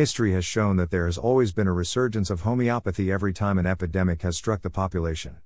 [0.00, 3.66] History has shown that there has always been a resurgence of homeopathy every time an
[3.66, 5.36] epidemic has struck the population.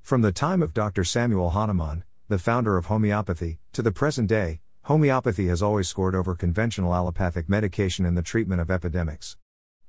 [0.00, 1.02] From the time of Dr.
[1.02, 6.36] Samuel Hahnemann, the founder of homeopathy, to the present day, homeopathy has always scored over
[6.36, 9.38] conventional allopathic medication in the treatment of epidemics.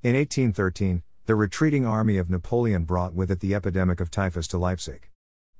[0.02, 4.58] In 1813, the retreating army of Napoleon brought with it the epidemic of typhus to
[4.58, 5.10] Leipzig.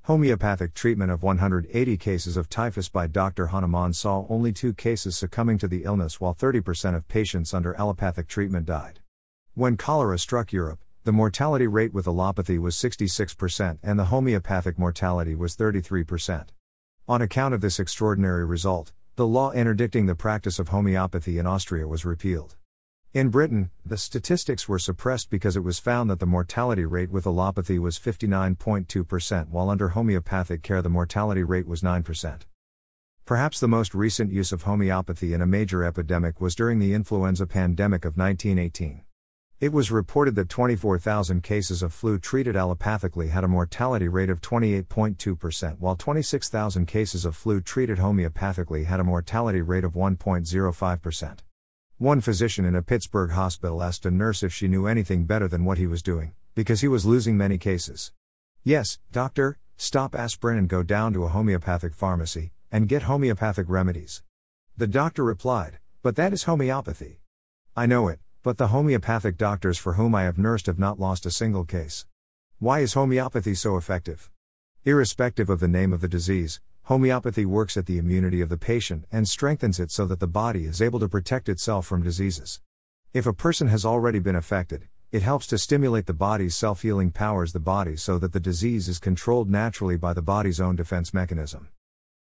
[0.08, 3.48] Homeopathic treatment of 180 cases of typhus by Dr.
[3.48, 8.26] Hahnemann saw only two cases succumbing to the illness while 30% of patients under allopathic
[8.26, 9.00] treatment died.
[9.52, 15.34] When cholera struck Europe, the mortality rate with allopathy was 66% and the homeopathic mortality
[15.34, 16.46] was 33%.
[17.06, 21.86] On account of this extraordinary result, the law interdicting the practice of homeopathy in Austria
[21.86, 22.56] was repealed.
[23.14, 27.24] In Britain, the statistics were suppressed because it was found that the mortality rate with
[27.24, 32.40] allopathy was 59.2%, while under homeopathic care the mortality rate was 9%.
[33.24, 37.46] Perhaps the most recent use of homeopathy in a major epidemic was during the influenza
[37.46, 39.00] pandemic of 1918.
[39.58, 44.42] It was reported that 24,000 cases of flu treated allopathically had a mortality rate of
[44.42, 51.38] 28.2%, while 26,000 cases of flu treated homeopathically had a mortality rate of 1.05%.
[52.00, 55.64] One physician in a Pittsburgh hospital asked a nurse if she knew anything better than
[55.64, 58.12] what he was doing, because he was losing many cases.
[58.62, 64.22] Yes, doctor, stop aspirin and go down to a homeopathic pharmacy, and get homeopathic remedies.
[64.76, 67.18] The doctor replied, But that is homeopathy.
[67.74, 71.26] I know it, but the homeopathic doctors for whom I have nursed have not lost
[71.26, 72.06] a single case.
[72.60, 74.30] Why is homeopathy so effective?
[74.84, 79.04] Irrespective of the name of the disease, Homeopathy works at the immunity of the patient
[79.12, 82.62] and strengthens it so that the body is able to protect itself from diseases.
[83.12, 87.10] If a person has already been affected, it helps to stimulate the body's self healing
[87.10, 91.12] powers the body so that the disease is controlled naturally by the body's own defense
[91.12, 91.68] mechanism.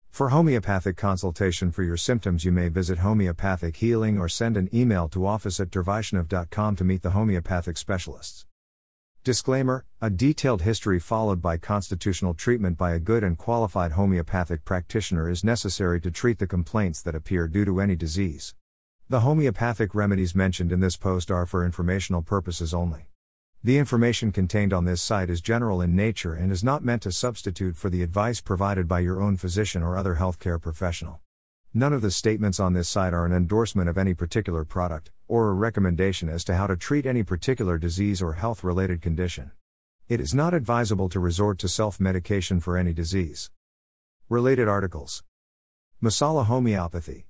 [0.10, 5.08] For homeopathic consultation for your symptoms, you may visit Homeopathic Healing or send an email
[5.10, 5.70] to office at
[6.78, 8.48] to meet the homeopathic specialists.
[9.26, 15.30] Disclaimer A detailed history followed by constitutional treatment by a good and qualified homeopathic practitioner
[15.30, 18.56] is necessary to treat the complaints that appear due to any disease.
[19.10, 23.10] The homeopathic remedies mentioned in this post are for informational purposes only.
[23.62, 27.12] The information contained on this site is general in nature and is not meant to
[27.12, 31.20] substitute for the advice provided by your own physician or other healthcare professional.
[31.74, 35.50] None of the statements on this site are an endorsement of any particular product, or
[35.50, 39.52] a recommendation as to how to treat any particular disease or health related condition.
[40.08, 43.52] It is not advisable to resort to self medication for any disease.
[44.30, 45.24] Related articles
[46.02, 47.28] Masala Homeopathy